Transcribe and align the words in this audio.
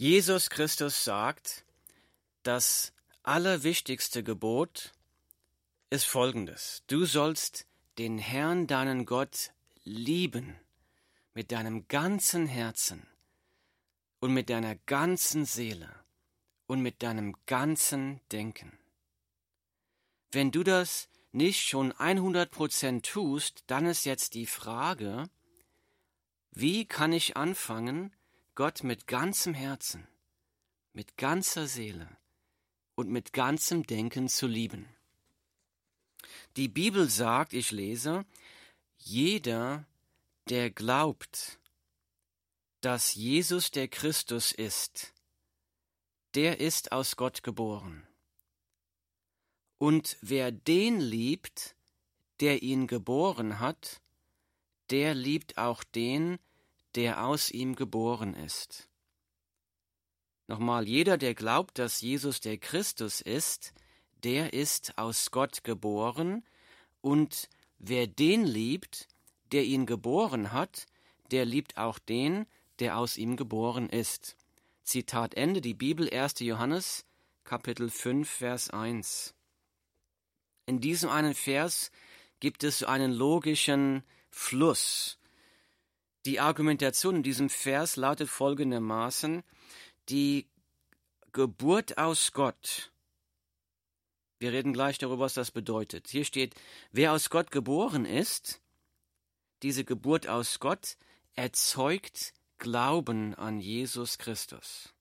Jesus 0.00 0.48
Christus 0.48 1.02
sagt, 1.02 1.64
das 2.44 2.92
allerwichtigste 3.24 4.22
Gebot 4.22 4.92
ist 5.90 6.04
folgendes. 6.04 6.84
Du 6.86 7.04
sollst 7.04 7.66
den 7.98 8.16
Herrn, 8.16 8.68
deinen 8.68 9.06
Gott, 9.06 9.50
lieben 9.82 10.54
mit 11.34 11.50
deinem 11.50 11.88
ganzen 11.88 12.46
Herzen 12.46 13.08
und 14.20 14.32
mit 14.32 14.50
deiner 14.50 14.76
ganzen 14.86 15.44
Seele 15.44 15.92
und 16.68 16.80
mit 16.80 17.02
deinem 17.02 17.34
ganzen 17.46 18.20
Denken. 18.30 18.78
Wenn 20.30 20.52
du 20.52 20.62
das 20.62 21.08
nicht 21.32 21.66
schon 21.66 21.90
100 21.90 22.52
Prozent 22.52 23.04
tust, 23.04 23.64
dann 23.66 23.84
ist 23.84 24.04
jetzt 24.04 24.34
die 24.34 24.46
Frage, 24.46 25.28
wie 26.52 26.86
kann 26.86 27.12
ich 27.12 27.36
anfangen, 27.36 28.14
Gott 28.58 28.82
mit 28.82 29.06
ganzem 29.06 29.54
Herzen, 29.54 30.08
mit 30.92 31.16
ganzer 31.16 31.68
Seele 31.68 32.08
und 32.96 33.08
mit 33.08 33.32
ganzem 33.32 33.84
Denken 33.84 34.28
zu 34.28 34.48
lieben? 34.48 34.88
Die 36.56 36.66
Bibel 36.66 37.08
sagt, 37.08 37.52
ich 37.52 37.70
lese, 37.70 38.26
jeder, 38.96 39.86
der 40.48 40.72
glaubt, 40.72 41.60
dass 42.80 43.14
Jesus 43.14 43.70
der 43.70 43.86
Christus 43.86 44.50
ist, 44.50 45.14
der 46.34 46.58
ist 46.58 46.90
aus 46.90 47.14
Gott 47.14 47.44
geboren. 47.44 48.08
Und 49.78 50.16
wer 50.20 50.50
den 50.50 50.98
liebt, 50.98 51.76
der 52.40 52.64
ihn 52.64 52.88
geboren 52.88 53.60
hat, 53.60 54.00
der 54.90 55.14
liebt 55.14 55.58
auch 55.58 55.84
den, 55.84 56.40
der 56.98 57.24
aus 57.24 57.52
ihm 57.52 57.76
geboren 57.76 58.34
ist. 58.34 58.88
Nochmal, 60.48 60.88
jeder, 60.88 61.16
der 61.16 61.36
glaubt, 61.36 61.78
dass 61.78 62.00
Jesus 62.00 62.40
der 62.40 62.58
Christus 62.58 63.20
ist, 63.20 63.72
der 64.24 64.52
ist 64.52 64.98
aus 64.98 65.30
Gott 65.30 65.62
geboren, 65.62 66.44
und 67.00 67.48
wer 67.78 68.08
den 68.08 68.42
liebt, 68.42 69.06
der 69.52 69.62
ihn 69.62 69.86
geboren 69.86 70.50
hat, 70.50 70.86
der 71.30 71.44
liebt 71.44 71.76
auch 71.78 72.00
den, 72.00 72.46
der 72.80 72.98
aus 72.98 73.16
ihm 73.16 73.36
geboren 73.36 73.88
ist. 73.88 74.36
Zitat 74.82 75.34
Ende, 75.34 75.60
die 75.60 75.74
Bibel 75.74 76.12
1. 76.12 76.40
Johannes, 76.40 77.06
Kapitel 77.44 77.90
5, 77.90 78.28
Vers 78.28 78.70
1. 78.70 79.36
In 80.66 80.80
diesem 80.80 81.10
einen 81.10 81.34
Vers 81.34 81.92
gibt 82.40 82.64
es 82.64 82.82
einen 82.82 83.12
logischen 83.12 84.02
Fluss. 84.30 85.17
Die 86.28 86.40
Argumentation 86.40 87.16
in 87.16 87.22
diesem 87.22 87.48
Vers 87.48 87.96
lautet 87.96 88.28
folgendermaßen, 88.28 89.42
die 90.10 90.46
Geburt 91.32 91.96
aus 91.96 92.32
Gott. 92.32 92.92
Wir 94.38 94.52
reden 94.52 94.74
gleich 94.74 94.98
darüber, 94.98 95.20
was 95.20 95.32
das 95.32 95.50
bedeutet. 95.50 96.06
Hier 96.08 96.26
steht, 96.26 96.54
wer 96.92 97.14
aus 97.14 97.30
Gott 97.30 97.50
geboren 97.50 98.04
ist, 98.04 98.60
diese 99.62 99.86
Geburt 99.86 100.28
aus 100.28 100.60
Gott 100.60 100.98
erzeugt 101.32 102.34
Glauben 102.58 103.34
an 103.34 103.58
Jesus 103.58 104.18
Christus. 104.18 104.92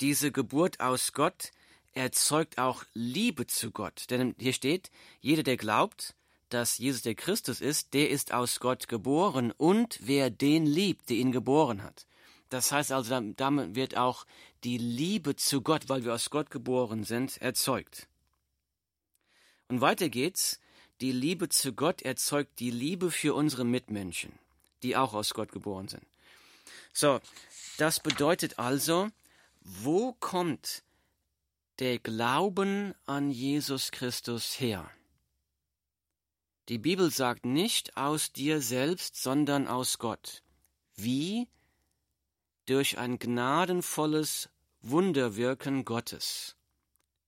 Diese 0.00 0.32
Geburt 0.32 0.80
aus 0.80 1.12
Gott 1.12 1.50
erzeugt 1.92 2.56
auch 2.56 2.82
Liebe 2.94 3.46
zu 3.46 3.72
Gott. 3.72 4.06
Denn 4.08 4.34
hier 4.38 4.54
steht, 4.54 4.90
jeder, 5.20 5.42
der 5.42 5.58
glaubt, 5.58 6.16
dass 6.48 6.78
Jesus 6.78 7.02
der 7.02 7.14
Christus 7.14 7.60
ist, 7.60 7.94
der 7.94 8.10
ist 8.10 8.32
aus 8.32 8.60
Gott 8.60 8.88
geboren 8.88 9.52
und 9.52 9.98
wer 10.02 10.30
den 10.30 10.66
liebt, 10.66 11.10
der 11.10 11.16
ihn 11.16 11.32
geboren 11.32 11.82
hat. 11.82 12.06
Das 12.48 12.70
heißt 12.70 12.92
also, 12.92 13.20
damit 13.36 13.74
wird 13.74 13.96
auch 13.96 14.26
die 14.62 14.78
Liebe 14.78 15.36
zu 15.36 15.62
Gott, 15.62 15.88
weil 15.88 16.04
wir 16.04 16.14
aus 16.14 16.30
Gott 16.30 16.50
geboren 16.50 17.04
sind, 17.04 17.38
erzeugt. 17.38 18.06
Und 19.68 19.80
weiter 19.80 20.08
geht's. 20.08 20.60
Die 21.00 21.12
Liebe 21.12 21.48
zu 21.50 21.74
Gott 21.74 22.00
erzeugt 22.02 22.58
die 22.58 22.70
Liebe 22.70 23.10
für 23.10 23.34
unsere 23.34 23.64
Mitmenschen, 23.64 24.32
die 24.82 24.96
auch 24.96 25.12
aus 25.12 25.34
Gott 25.34 25.52
geboren 25.52 25.88
sind. 25.88 26.06
So, 26.92 27.20
das 27.76 28.00
bedeutet 28.00 28.58
also, 28.58 29.08
wo 29.60 30.12
kommt 30.14 30.84
der 31.78 31.98
Glauben 31.98 32.94
an 33.04 33.30
Jesus 33.30 33.90
Christus 33.90 34.58
her? 34.58 34.90
Die 36.68 36.78
Bibel 36.78 37.12
sagt 37.12 37.44
nicht 37.46 37.96
aus 37.96 38.32
dir 38.32 38.60
selbst, 38.60 39.14
sondern 39.14 39.68
aus 39.68 39.98
Gott. 39.98 40.42
Wie? 40.96 41.48
Durch 42.64 42.98
ein 42.98 43.18
gnadenvolles 43.20 44.48
Wunderwirken 44.80 45.84
Gottes. 45.84 46.56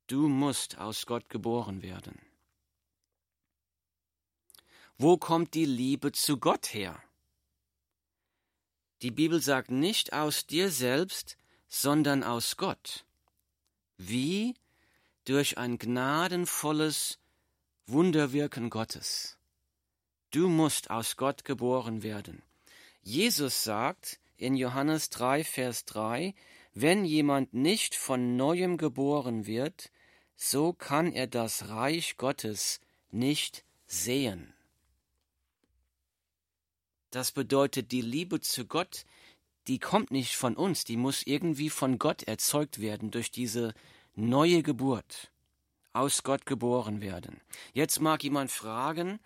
Du 0.08 0.28
musst 0.28 0.78
aus 0.78 1.06
Gott 1.06 1.28
geboren 1.28 1.82
werden. 1.82 2.20
Wo 4.96 5.16
kommt 5.16 5.54
die 5.54 5.66
Liebe 5.66 6.10
zu 6.10 6.38
Gott 6.38 6.74
her? 6.74 7.00
Die 9.02 9.12
Bibel 9.12 9.40
sagt 9.40 9.70
nicht 9.70 10.12
aus 10.12 10.46
dir 10.46 10.72
selbst, 10.72 11.36
sondern 11.68 12.24
aus 12.24 12.56
Gott. 12.56 13.04
Wie? 13.96 14.54
Durch 15.24 15.58
ein 15.58 15.78
gnadenvolles 15.78 17.20
Wunderwirken 17.90 18.68
Gottes. 18.68 19.38
Du 20.30 20.50
musst 20.50 20.90
aus 20.90 21.16
Gott 21.16 21.46
geboren 21.46 22.02
werden. 22.02 22.42
Jesus 23.00 23.64
sagt 23.64 24.20
in 24.36 24.56
Johannes 24.56 25.08
3, 25.08 25.42
Vers 25.42 25.86
3, 25.86 26.34
wenn 26.74 27.06
jemand 27.06 27.54
nicht 27.54 27.94
von 27.94 28.36
neuem 28.36 28.76
geboren 28.76 29.46
wird, 29.46 29.90
so 30.36 30.74
kann 30.74 31.14
er 31.14 31.28
das 31.28 31.70
Reich 31.70 32.18
Gottes 32.18 32.80
nicht 33.10 33.64
sehen. 33.86 34.52
Das 37.10 37.32
bedeutet, 37.32 37.90
die 37.90 38.02
Liebe 38.02 38.40
zu 38.40 38.66
Gott, 38.66 39.06
die 39.66 39.78
kommt 39.78 40.10
nicht 40.10 40.36
von 40.36 40.56
uns, 40.56 40.84
die 40.84 40.98
muss 40.98 41.22
irgendwie 41.22 41.70
von 41.70 41.98
Gott 41.98 42.24
erzeugt 42.24 42.82
werden 42.82 43.10
durch 43.10 43.30
diese 43.30 43.72
neue 44.14 44.62
Geburt, 44.62 45.32
aus 45.92 46.22
Gott 46.22 46.46
geboren 46.46 47.00
werden. 47.00 47.40
Jetzt 47.72 48.00
mag 48.00 48.22
jemand 48.22 48.50
fragen, 48.50 49.20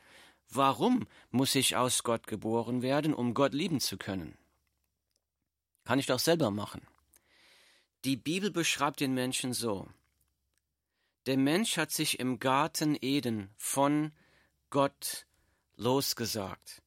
warum 0.48 1.06
muss 1.30 1.54
ich 1.54 1.76
aus 1.76 2.02
Gott 2.02 2.26
geboren 2.26 2.82
werden, 2.82 3.14
um 3.14 3.34
Gott 3.34 3.54
lieben 3.54 3.80
zu 3.80 3.96
können? 3.96 4.36
Kann 5.84 5.98
ich 5.98 6.06
doch 6.06 6.18
selber 6.18 6.50
machen. 6.50 6.86
Die 8.04 8.16
Bibel 8.16 8.50
beschreibt 8.50 9.00
den 9.00 9.14
Menschen 9.14 9.52
so. 9.52 9.88
Der 11.26 11.36
Mensch 11.36 11.76
hat 11.76 11.92
sich 11.92 12.18
im 12.18 12.40
Garten 12.40 12.96
Eden 13.00 13.50
von 13.56 14.12
Gott 14.70 15.26
losgesagt. 15.76 16.82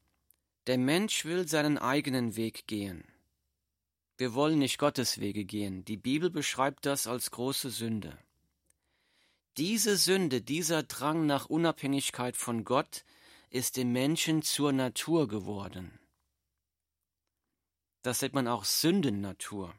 Der 0.68 0.78
Mensch 0.78 1.26
will 1.26 1.48
seinen 1.48 1.78
eigenen 1.78 2.36
Weg 2.36 2.68
gehen. 2.68 3.06
Wir 4.18 4.34
wollen 4.34 4.60
nicht 4.60 4.78
Gottes 4.78 5.20
Wege 5.20 5.46
gehen. 5.46 5.86
Die 5.86 5.98
Bibel 5.98 6.30
beschreibt 6.30 6.86
das 6.86 7.06
als 7.06 7.32
große 7.32 7.70
Sünde. 7.70 8.18
Diese 9.58 9.96
Sünde, 9.96 10.42
dieser 10.42 10.84
Drang 10.84 11.26
nach 11.26 11.46
Unabhängigkeit 11.46 12.36
von 12.36 12.66
Gott 12.66 13.06
ist 13.50 13.78
dem 13.78 13.94
Menschen 13.94 14.42
zur 14.42 14.74
Natur 14.74 15.30
geworden. 15.30 15.98
Das 18.02 18.22
nennt 18.22 18.34
man 18.34 18.50
auch 18.50 18.66
Sündennatur. 18.66 19.74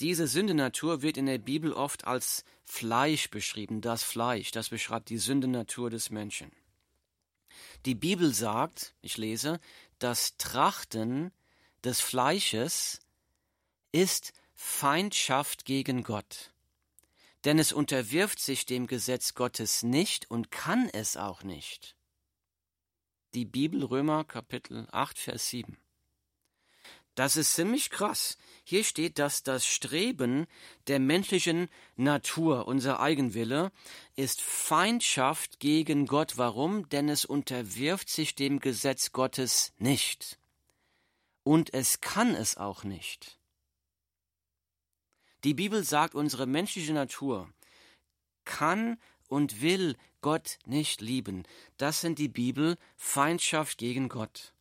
Diese 0.00 0.26
Sündennatur 0.26 1.02
wird 1.02 1.16
in 1.16 1.26
der 1.26 1.38
Bibel 1.38 1.72
oft 1.72 2.04
als 2.04 2.44
Fleisch 2.64 3.30
beschrieben, 3.30 3.80
das 3.80 4.02
Fleisch, 4.02 4.50
das 4.50 4.70
beschreibt 4.70 5.08
die 5.08 5.18
Sündennatur 5.18 5.88
des 5.88 6.10
Menschen. 6.10 6.50
Die 7.84 7.94
Bibel 7.94 8.34
sagt, 8.34 8.94
ich 9.02 9.18
lese, 9.18 9.60
das 10.00 10.36
Trachten 10.36 11.32
des 11.84 12.00
Fleisches 12.00 12.98
ist 13.92 14.32
Feindschaft 14.54 15.64
gegen 15.64 16.02
Gott. 16.02 16.49
Denn 17.44 17.58
es 17.58 17.72
unterwirft 17.72 18.38
sich 18.38 18.66
dem 18.66 18.86
Gesetz 18.86 19.34
Gottes 19.34 19.82
nicht 19.82 20.30
und 20.30 20.50
kann 20.50 20.88
es 20.92 21.16
auch 21.16 21.42
nicht. 21.42 21.96
Die 23.34 23.44
Bibel 23.44 23.84
Römer 23.84 24.24
Kapitel 24.24 24.88
8 24.92 25.18
Vers 25.18 25.48
7. 25.48 25.78
Das 27.14 27.36
ist 27.36 27.54
ziemlich 27.54 27.90
krass. 27.90 28.38
Hier 28.64 28.84
steht, 28.84 29.18
dass 29.18 29.42
das 29.42 29.66
Streben 29.66 30.46
der 30.86 31.00
menschlichen 31.00 31.68
Natur, 31.96 32.68
unser 32.68 33.00
Eigenwille, 33.00 33.72
ist 34.16 34.40
Feindschaft 34.40 35.60
gegen 35.60 36.06
Gott. 36.06 36.38
Warum? 36.38 36.88
Denn 36.88 37.08
es 37.08 37.24
unterwirft 37.24 38.08
sich 38.08 38.36
dem 38.36 38.60
Gesetz 38.60 39.12
Gottes 39.12 39.72
nicht. 39.78 40.38
Und 41.42 41.74
es 41.74 42.00
kann 42.00 42.34
es 42.34 42.56
auch 42.56 42.84
nicht. 42.84 43.39
Die 45.44 45.54
Bibel 45.54 45.84
sagt, 45.84 46.14
unsere 46.14 46.46
menschliche 46.46 46.92
Natur 46.92 47.50
kann 48.44 48.98
und 49.28 49.62
will 49.62 49.96
Gott 50.20 50.58
nicht 50.66 51.00
lieben. 51.00 51.44
Das 51.76 52.00
sind 52.00 52.18
die 52.18 52.28
Bibel 52.28 52.76
Feindschaft 52.96 53.78
gegen 53.78 54.08
Gott. 54.08 54.52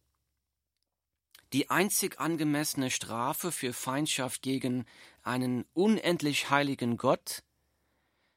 Die 1.52 1.70
einzig 1.70 2.20
angemessene 2.20 2.92
Strafe 2.92 3.52
für 3.52 3.74
Feindschaft 3.74 4.42
gegen 4.42 4.86
einen 5.24 5.66
unendlich 5.74 6.50
heiligen 6.50 6.98
Gott 6.98 7.44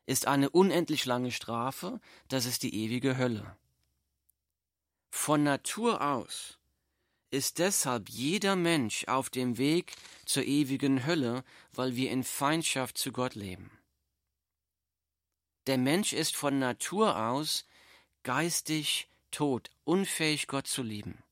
ist 0.07 0.27
eine 0.27 0.51
unendlich 0.51 1.05
lange 1.05 1.31
Strafe, 1.31 2.01
das 2.29 2.47
ist 2.47 2.63
die 2.63 2.75
ewige 2.75 3.19
Hölle. 3.19 3.57
Von 5.11 5.45
Natur 5.45 6.01
aus 6.01 6.59
ist 7.33 7.59
deshalb 7.59 8.11
jeder 8.11 8.57
Mensch 8.57 9.09
auf 9.09 9.31
dem 9.31 9.57
Weg 9.57 9.95
zur 10.27 10.45
ewigen 10.45 11.07
Hölle, 11.07 11.45
weil 11.73 11.97
wir 11.97 12.11
in 12.11 12.25
Feindschaft 12.25 12.99
zu 12.99 13.11
Gott 13.11 13.35
leben. 13.35 13.71
Der 15.67 15.79
Mensch 15.79 16.13
ist 16.13 16.37
von 16.37 16.59
Natur 16.59 17.17
aus 17.17 17.65
geistig 18.23 19.09
tot, 19.31 19.71
unfähig 19.85 20.47
Gott 20.47 20.67
zu 20.67 20.83
lieben. 20.83 21.23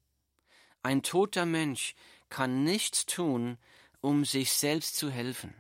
Ein 0.83 1.03
toter 1.03 1.45
Mensch 1.45 1.95
kann 2.31 2.65
nichts 2.65 3.05
tun, 3.05 3.59
um 4.01 4.25
sich 4.25 4.53
selbst 4.53 4.97
zu 4.97 5.11
helfen. 5.11 5.53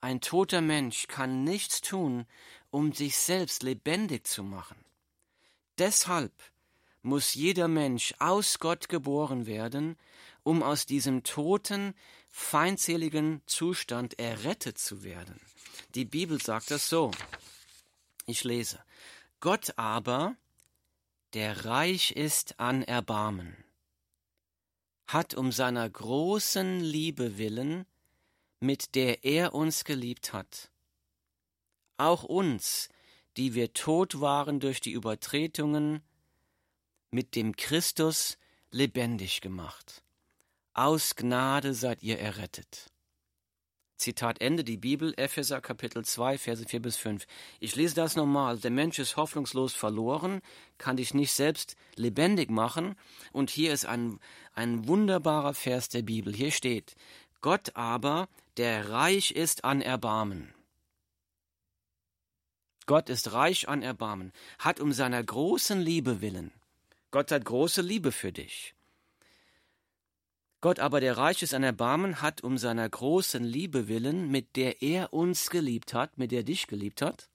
Ein 0.00 0.20
toter 0.20 0.60
Mensch 0.60 1.06
kann 1.06 1.44
nichts 1.44 1.80
tun, 1.80 2.26
um 2.70 2.92
sich 2.92 3.16
selbst 3.16 3.62
lebendig 3.62 4.26
zu 4.26 4.42
machen. 4.42 4.84
Deshalb 5.78 6.32
muss 7.08 7.32
jeder 7.34 7.68
Mensch 7.68 8.14
aus 8.18 8.58
Gott 8.58 8.88
geboren 8.88 9.46
werden, 9.46 9.96
um 10.42 10.62
aus 10.62 10.84
diesem 10.84 11.24
toten, 11.24 11.94
feindseligen 12.28 13.42
Zustand 13.46 14.18
errettet 14.18 14.78
zu 14.78 15.02
werden. 15.02 15.40
Die 15.94 16.04
Bibel 16.04 16.40
sagt 16.40 16.70
das 16.70 16.88
so. 16.88 17.10
Ich 18.26 18.44
lese. 18.44 18.78
Gott 19.40 19.72
aber, 19.78 20.36
der 21.32 21.64
reich 21.64 22.12
ist 22.12 22.60
an 22.60 22.82
Erbarmen, 22.82 23.56
hat 25.06 25.34
um 25.34 25.50
seiner 25.50 25.88
großen 25.88 26.80
Liebe 26.80 27.38
willen, 27.38 27.86
mit 28.60 28.94
der 28.94 29.24
er 29.24 29.54
uns 29.54 29.84
geliebt 29.84 30.34
hat, 30.34 30.70
auch 31.96 32.24
uns, 32.24 32.90
die 33.38 33.54
wir 33.54 33.72
tot 33.72 34.20
waren 34.20 34.60
durch 34.60 34.80
die 34.80 34.92
Übertretungen, 34.92 36.02
mit 37.10 37.34
dem 37.36 37.56
Christus 37.56 38.38
lebendig 38.70 39.40
gemacht. 39.40 40.02
Aus 40.74 41.16
Gnade 41.16 41.74
seid 41.74 42.02
ihr 42.02 42.18
errettet. 42.18 42.90
Zitat 43.96 44.40
Ende, 44.40 44.62
die 44.62 44.76
Bibel, 44.76 45.12
Epheser 45.16 45.60
Kapitel 45.60 46.04
2, 46.04 46.38
Verse 46.38 46.64
4 46.64 46.80
bis 46.80 46.96
5. 46.96 47.26
Ich 47.58 47.74
lese 47.74 47.96
das 47.96 48.14
nochmal. 48.14 48.58
Der 48.58 48.70
Mensch 48.70 49.00
ist 49.00 49.16
hoffnungslos 49.16 49.74
verloren, 49.74 50.40
kann 50.78 50.96
dich 50.96 51.14
nicht 51.14 51.32
selbst 51.32 51.74
lebendig 51.96 52.48
machen. 52.48 52.94
Und 53.32 53.50
hier 53.50 53.72
ist 53.72 53.86
ein, 53.86 54.20
ein 54.54 54.86
wunderbarer 54.86 55.52
Vers 55.52 55.88
der 55.88 56.02
Bibel. 56.02 56.32
Hier 56.32 56.52
steht, 56.52 56.94
Gott 57.40 57.74
aber, 57.74 58.28
der 58.56 58.90
reich 58.90 59.32
ist 59.32 59.64
an 59.64 59.80
Erbarmen. 59.82 60.54
Gott 62.86 63.10
ist 63.10 63.32
reich 63.32 63.68
an 63.68 63.82
Erbarmen, 63.82 64.32
hat 64.60 64.78
um 64.78 64.92
seiner 64.92 65.22
großen 65.22 65.80
Liebe 65.80 66.20
willen. 66.20 66.52
Gott 67.10 67.32
hat 67.32 67.44
große 67.44 67.82
Liebe 67.82 68.12
für 68.12 68.32
dich. 68.32 68.74
Gott 70.60 70.80
aber, 70.80 71.00
der 71.00 71.16
reich 71.16 71.42
ist 71.42 71.54
an 71.54 71.62
Erbarmen, 71.62 72.20
hat 72.20 72.42
um 72.42 72.58
seiner 72.58 72.88
großen 72.88 73.44
Liebe 73.44 73.86
willen, 73.86 74.28
mit 74.30 74.56
der 74.56 74.82
er 74.82 75.12
uns 75.12 75.50
geliebt 75.50 75.94
hat, 75.94 76.18
mit 76.18 76.32
der 76.32 76.40
er 76.40 76.44
dich 76.44 76.66
geliebt 76.66 77.00
hat, 77.00 77.28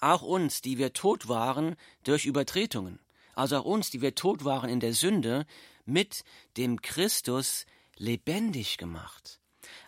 auch 0.00 0.22
uns, 0.22 0.62
die 0.62 0.78
wir 0.78 0.94
tot 0.94 1.28
waren 1.28 1.76
durch 2.04 2.24
Übertretungen, 2.24 3.00
also 3.34 3.58
auch 3.58 3.64
uns, 3.64 3.90
die 3.90 4.00
wir 4.00 4.14
tot 4.14 4.44
waren 4.44 4.70
in 4.70 4.80
der 4.80 4.94
Sünde, 4.94 5.46
mit 5.84 6.24
dem 6.56 6.80
Christus 6.80 7.66
lebendig 7.96 8.78
gemacht. 8.78 9.40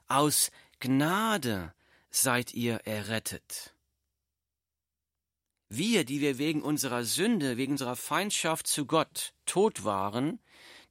Aus 0.07 0.51
Gnade 0.81 1.73
seid 2.11 2.55
ihr 2.55 2.77
errettet. 2.87 3.75
Wir, 5.69 6.05
die 6.05 6.21
wir 6.21 6.39
wegen 6.39 6.63
unserer 6.63 7.05
Sünde, 7.05 7.57
wegen 7.57 7.73
unserer 7.73 7.97
Feindschaft 7.97 8.67
zu 8.67 8.87
Gott 8.87 9.35
tot 9.45 9.85
waren, 9.85 10.41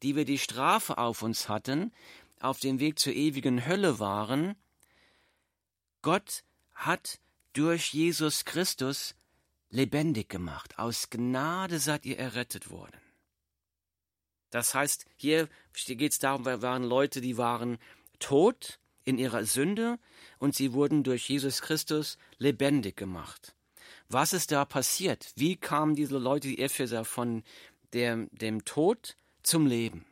die 0.04 0.16
wir 0.16 0.26
die 0.26 0.38
Strafe 0.38 0.98
auf 0.98 1.24
uns 1.24 1.50
hatten, 1.50 1.92
auf 2.40 2.60
dem 2.60 2.80
Weg 2.80 3.00
zur 3.00 3.14
ewigen 3.14 3.66
Hölle 3.66 4.00
waren, 4.00 4.56
Gott 6.04 6.44
hat 6.76 7.20
durch 7.54 7.94
Jesus 7.94 8.46
Christus 8.46 9.16
lebendig 9.70 10.30
gemacht. 10.30 10.78
Aus 10.78 11.10
Gnade 11.10 11.80
seid 11.80 12.06
ihr 12.06 12.20
errettet 12.20 12.70
worden. 12.70 13.02
Das 14.52 14.74
heißt, 14.74 15.06
hier 15.16 15.50
geht 15.74 16.12
es 16.12 16.20
darum, 16.20 16.46
wir 16.46 16.62
waren 16.62 16.84
Leute, 16.84 17.20
die 17.20 17.38
waren 17.38 17.80
tot 18.20 18.80
in 19.04 19.18
ihrer 19.18 19.44
Sünde 19.44 20.00
und 20.38 20.56
sie 20.56 20.74
wurden 20.74 21.04
durch 21.04 21.28
Jesus 21.28 21.62
Christus 21.62 22.18
lebendig 22.38 22.96
gemacht. 22.96 23.57
Was 24.10 24.34
ist 24.34 24.52
da 24.52 24.66
passiert? 24.66 25.32
Wie 25.36 25.58
kamen 25.58 25.96
diese 25.96 26.18
Leute, 26.18 26.48
die 26.48 26.60
Epheser, 26.60 27.04
von 27.04 27.44
dem, 27.94 28.30
dem 28.32 28.66
Tod 28.66 29.16
zum 29.44 29.66
Leben, 29.66 30.06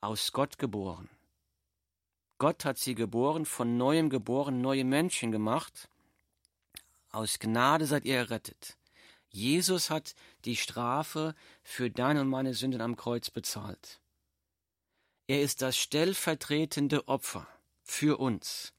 aus 0.00 0.32
Gott 0.32 0.58
geboren. 0.58 1.08
Gott 2.38 2.64
hat 2.64 2.78
sie 2.78 2.94
geboren, 2.94 3.46
von 3.46 3.76
neuem 3.76 4.10
geboren, 4.10 4.60
neue 4.60 4.84
Menschen 4.84 5.32
gemacht. 5.32 5.88
Aus 7.10 7.38
Gnade 7.38 7.86
seid 7.86 8.04
ihr 8.04 8.16
errettet. 8.16 8.76
Jesus 9.28 9.90
hat 9.90 10.14
die 10.44 10.56
Strafe 10.56 11.34
für 11.62 11.90
deine 11.90 12.20
und 12.20 12.28
meine 12.28 12.54
Sünden 12.54 12.80
am 12.80 12.96
Kreuz 12.96 13.30
bezahlt. 13.30 14.00
Er 15.26 15.42
ist 15.42 15.62
das 15.62 15.76
stellvertretende 15.76 17.08
Opfer 17.08 17.46
für 17.82 18.18
uns. 18.18 18.72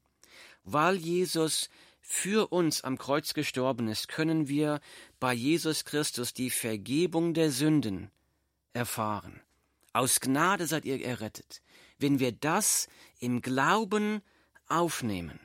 Weil 0.64 0.96
Jesus 0.96 1.70
für 2.08 2.52
uns 2.52 2.84
am 2.84 3.00
Kreuz 3.00 3.34
gestorben 3.34 3.88
ist, 3.88 4.08
können 4.08 4.48
wir 4.48 4.80
bei 5.20 5.34
Jesus 5.34 5.86
Christus 5.86 6.34
die 6.34 6.52
Vergebung 6.52 7.34
der 7.34 7.50
Sünden 7.50 8.12
erfahren. 8.74 9.42
Aus 9.92 10.20
Gnade 10.20 10.68
seid 10.68 10.86
ihr 10.86 11.04
errettet. 11.04 11.64
Wenn 11.98 12.20
wir 12.20 12.32
das 12.32 12.88
im 13.20 13.42
Glauben 13.42 14.22
aufnehmen, 14.68 15.40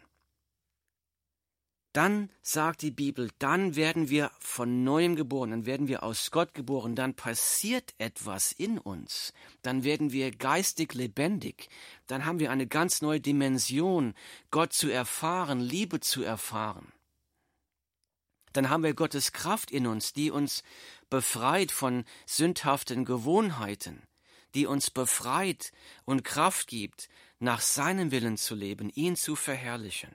dann 1.93 2.31
sagt 2.43 2.83
die 2.83 2.93
Bibel, 2.93 3.31
dann 3.41 3.75
werden 3.75 4.11
wir 4.11 4.31
von 4.39 4.85
neuem 4.85 5.17
geboren, 5.17 5.51
dann 5.51 5.67
werden 5.67 5.89
wir 5.89 6.05
aus 6.05 6.31
Gott 6.31 6.55
geboren, 6.55 6.95
dann 6.95 7.15
passiert 7.15 7.95
etwas 7.99 8.53
in 8.53 8.79
uns, 8.79 9.33
dann 9.63 9.83
werden 9.83 10.13
wir 10.13 10.31
geistig 10.31 10.95
lebendig, 10.95 11.69
dann 12.07 12.25
haben 12.25 12.39
wir 12.39 12.53
eine 12.53 12.69
ganz 12.69 13.03
neue 13.03 13.21
Dimension, 13.21 14.15
Gott 14.53 14.73
zu 14.73 14.89
erfahren, 14.89 15.61
Liebe 15.61 15.99
zu 15.99 16.23
erfahren. 16.23 16.93
Dann 18.53 18.69
haben 18.69 18.85
wir 18.85 18.95
Gottes 18.95 19.33
Kraft 19.33 19.71
in 19.71 19.87
uns, 19.87 20.13
die 20.13 20.31
uns 20.31 20.63
befreit 21.09 21.73
von 21.73 22.05
sündhaften 22.27 23.05
Gewohnheiten, 23.05 24.03
die 24.55 24.67
uns 24.67 24.91
befreit 24.91 25.73
und 26.05 26.25
Kraft 26.25 26.69
gibt, 26.69 27.09
nach 27.41 27.61
seinem 27.61 28.11
Willen 28.11 28.37
zu 28.37 28.55
leben, 28.55 28.91
ihn 28.91 29.17
zu 29.17 29.35
verherrlichen. 29.35 30.15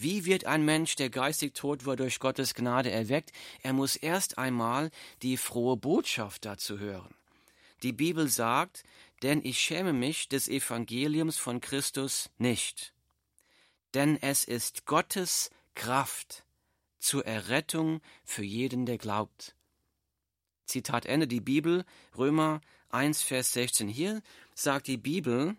Wie 0.00 0.24
wird 0.24 0.44
ein 0.44 0.64
Mensch, 0.64 0.94
der 0.94 1.10
geistig 1.10 1.54
tot 1.54 1.84
war, 1.84 1.96
durch 1.96 2.20
Gottes 2.20 2.54
Gnade 2.54 2.88
erweckt? 2.88 3.32
Er 3.62 3.72
muss 3.72 3.96
erst 3.96 4.38
einmal 4.38 4.90
die 5.22 5.36
frohe 5.36 5.76
Botschaft 5.76 6.44
dazu 6.44 6.78
hören. 6.78 7.12
Die 7.82 7.92
Bibel 7.92 8.28
sagt, 8.28 8.84
denn 9.22 9.44
ich 9.44 9.58
schäme 9.58 9.92
mich 9.92 10.28
des 10.28 10.46
Evangeliums 10.46 11.36
von 11.36 11.60
Christus 11.60 12.30
nicht. 12.38 12.92
Denn 13.92 14.16
es 14.22 14.44
ist 14.44 14.86
Gottes 14.86 15.50
Kraft 15.74 16.44
zur 17.00 17.26
Errettung 17.26 18.00
für 18.24 18.44
jeden, 18.44 18.86
der 18.86 18.98
glaubt. 18.98 19.56
Zitat 20.66 21.06
Ende, 21.06 21.26
die 21.26 21.40
Bibel, 21.40 21.84
Römer 22.16 22.60
1, 22.90 23.22
Vers 23.22 23.52
16. 23.52 23.88
Hier 23.88 24.22
sagt 24.54 24.86
die 24.86 24.96
Bibel, 24.96 25.56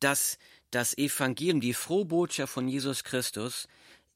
dass 0.00 0.38
das 0.72 0.96
Evangelium, 0.98 1.60
die 1.60 1.74
Frohbotschaft 1.74 2.52
von 2.52 2.66
Jesus 2.66 3.04
Christus, 3.04 3.68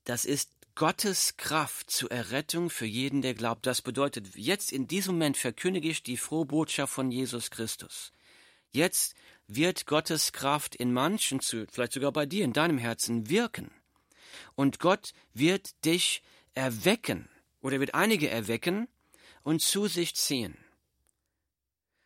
das 0.04 0.24
ist 0.24 0.50
Gottes 0.74 1.36
Kraft 1.36 1.90
zur 1.90 2.10
Errettung 2.10 2.68
für 2.70 2.86
jeden, 2.86 3.22
der 3.22 3.34
glaubt. 3.34 3.66
Das 3.66 3.80
bedeutet, 3.80 4.34
jetzt 4.34 4.72
in 4.72 4.88
diesem 4.88 5.14
Moment 5.14 5.36
verkündige 5.36 5.88
ich 5.88 6.02
die 6.02 6.16
Frohbotschaft 6.16 6.92
von 6.92 7.10
Jesus 7.10 7.50
Christus. 7.50 8.12
Jetzt 8.72 9.14
wird 9.46 9.86
Gottes 9.86 10.32
Kraft 10.32 10.74
in 10.74 10.92
manchen, 10.92 11.40
vielleicht 11.40 11.92
sogar 11.92 12.12
bei 12.12 12.26
dir, 12.26 12.44
in 12.44 12.52
deinem 12.52 12.78
Herzen 12.78 13.30
wirken. 13.30 13.70
Und 14.54 14.80
Gott 14.80 15.12
wird 15.32 15.84
dich 15.84 16.22
erwecken, 16.54 17.28
oder 17.60 17.80
wird 17.80 17.94
einige 17.94 18.28
erwecken, 18.28 18.88
und 19.42 19.62
zu 19.62 19.86
sich 19.86 20.14
ziehen. 20.14 20.56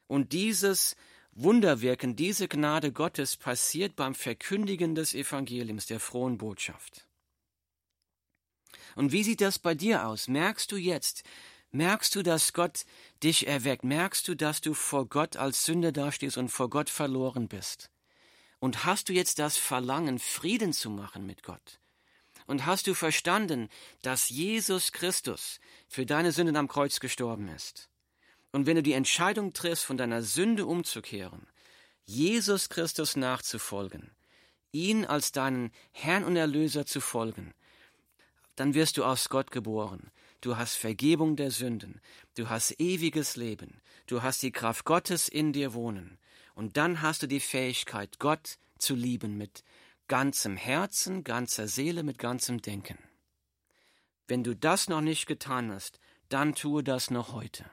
Und 0.07 0.33
dieses 0.33 0.97
Wunderwirken, 1.33 2.17
diese 2.17 2.49
Gnade 2.49 2.93
Gottes 2.93 3.37
passiert 3.37 3.97
beim 3.97 4.15
Verkündigen 4.15 4.95
des 4.95 5.15
Evangeliums, 5.15 5.87
der 5.87 6.01
frohen 6.01 6.39
Botschaft. 6.39 7.07
Und 8.97 9.13
wie 9.13 9.23
sieht 9.23 9.41
das 9.41 9.59
bei 9.59 9.75
dir 9.75 10.07
aus? 10.07 10.29
Merkst 10.29 10.73
du 10.73 10.77
jetzt, 10.77 11.23
Merkst 11.73 12.17
du, 12.17 12.23
dass 12.23 12.53
Gott 12.53 12.85
dich 13.23 13.47
erweckt? 13.47 13.85
Merkst 13.85 14.27
du, 14.27 14.35
dass 14.35 14.61
du 14.61 14.75
vor 14.75 15.07
Gott 15.07 15.37
als 15.37 15.65
Sünder 15.65 15.93
dastehst 15.93 16.37
und 16.37 16.49
vor 16.49 16.69
Gott 16.69 16.91
verloren 16.91 17.47
bist? 17.47 17.91
Und 18.59 18.85
hast 18.85 19.09
du 19.09 19.13
jetzt 19.13 19.39
das 19.39 19.57
Verlangen, 19.57 20.19
Frieden 20.19 20.73
zu 20.73 20.91
machen 20.91 21.27
mit 21.27 21.45
Gott? 21.45 21.81
Und 22.47 22.67
hast 22.67 22.89
du 22.89 22.95
verstanden, 22.95 23.69
dass 24.03 24.31
Jesus 24.31 24.91
Christus 24.91 25.61
für 25.87 26.05
deine 26.05 26.33
Sünden 26.33 26.57
am 26.57 26.67
Kreuz 26.67 26.99
gestorben 26.99 27.49
ist? 27.49 27.89
Und 28.52 28.66
wenn 28.66 28.76
du 28.76 28.83
die 28.83 28.92
Entscheidung 28.92 29.52
triffst, 29.52 29.85
von 29.85 29.97
deiner 29.97 30.23
Sünde 30.23 30.66
umzukehren, 30.66 31.47
Jesus 32.04 32.69
Christus 32.69 33.16
nachzufolgen, 33.16 34.11
ihn 34.73 35.04
als 35.04 35.33
deinen 35.33 35.71
Herrn 35.92 36.25
und 36.25 36.37
Erlöser 36.37 36.87
zu 36.87 37.00
folgen, 37.00 37.54
dann 38.57 38.75
wirst 38.75 38.97
du 38.97 39.04
aus 39.04 39.28
Gott 39.28 39.50
geboren. 39.50 40.11
Du 40.40 40.57
hast 40.57 40.75
Vergebung 40.75 41.37
der 41.37 41.50
Sünden, 41.50 42.00
du 42.35 42.49
hast 42.49 42.80
ewiges 42.80 43.37
Leben, 43.37 43.80
du 44.07 44.23
hast 44.23 44.42
die 44.42 44.52
Kraft 44.52 44.85
Gottes 44.85 45.28
in 45.28 45.52
dir 45.52 45.75
wohnen, 45.75 46.19
und 46.54 46.76
dann 46.76 47.00
hast 47.00 47.23
du 47.23 47.26
die 47.26 47.40
Fähigkeit, 47.40 48.19
Gott 48.19 48.59
zu 48.78 48.95
lieben 48.95 49.37
mit 49.37 49.62
ganzem 50.09 50.57
Herzen, 50.57 51.25
ganzer 51.25 51.69
Seele, 51.69 52.02
mit 52.02 52.19
ganzem 52.19 52.61
Denken. 52.61 52.99
Wenn 54.26 54.42
du 54.42 54.57
das 54.57 54.88
noch 54.88 55.00
nicht 55.00 55.26
getan 55.26 55.71
hast, 55.71 56.00
dann 56.28 56.54
tue 56.54 56.83
das 56.83 57.11
noch 57.11 57.33
heute. 57.33 57.64